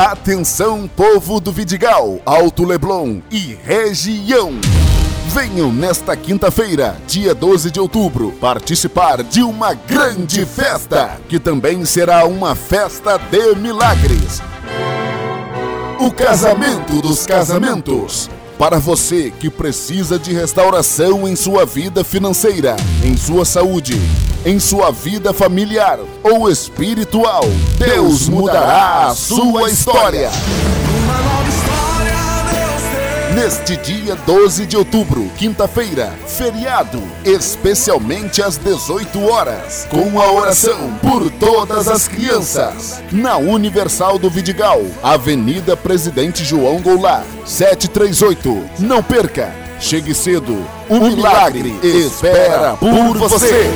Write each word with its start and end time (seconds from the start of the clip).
Atenção, 0.00 0.88
povo 0.96 1.38
do 1.40 1.52
Vidigal, 1.52 2.20
Alto 2.24 2.64
Leblon 2.64 3.20
e 3.30 3.54
região. 3.62 4.54
Venham 5.28 5.70
nesta 5.70 6.16
quinta-feira, 6.16 6.96
dia 7.06 7.34
12 7.34 7.70
de 7.70 7.78
outubro, 7.78 8.32
participar 8.40 9.22
de 9.22 9.42
uma 9.42 9.74
grande 9.74 10.46
festa, 10.46 11.20
que 11.28 11.38
também 11.38 11.84
será 11.84 12.24
uma 12.24 12.54
festa 12.54 13.18
de 13.18 13.54
milagres. 13.56 14.40
O 15.98 16.10
casamento 16.10 17.02
dos 17.02 17.26
casamentos. 17.26 18.30
Para 18.60 18.78
você 18.78 19.32
que 19.40 19.48
precisa 19.48 20.18
de 20.18 20.34
restauração 20.34 21.26
em 21.26 21.34
sua 21.34 21.64
vida 21.64 22.04
financeira, 22.04 22.76
em 23.02 23.16
sua 23.16 23.46
saúde, 23.46 23.98
em 24.44 24.60
sua 24.60 24.90
vida 24.90 25.32
familiar 25.32 25.98
ou 26.22 26.46
espiritual, 26.46 27.40
Deus 27.78 28.28
mudará 28.28 29.06
a 29.06 29.14
sua 29.14 29.70
história. 29.70 30.30
Neste 33.34 33.76
dia 33.76 34.16
12 34.26 34.66
de 34.66 34.76
outubro, 34.76 35.30
quinta-feira, 35.38 36.12
feriado, 36.26 37.00
especialmente 37.24 38.42
às 38.42 38.56
18 38.58 39.24
horas, 39.24 39.86
com 39.88 40.20
a 40.20 40.32
oração 40.32 40.98
por 41.00 41.30
todas 41.30 41.86
as 41.86 42.08
crianças, 42.08 43.00
na 43.12 43.36
Universal 43.36 44.18
do 44.18 44.28
Vidigal, 44.28 44.82
Avenida 45.00 45.76
Presidente 45.76 46.44
João 46.44 46.80
Goulart, 46.80 47.24
738. 47.46 48.64
Não 48.80 49.02
perca! 49.02 49.54
Chegue 49.78 50.12
cedo, 50.12 50.62
o 50.90 51.00
milagre 51.00 51.78
espera 51.82 52.76
por 52.76 53.16
você. 53.16 53.70